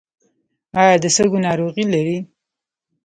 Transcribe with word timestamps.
ایا 0.79 0.95
د 1.03 1.05
سږو 1.15 1.37
ناروغي 1.45 1.83
لرئ؟ 1.93 2.17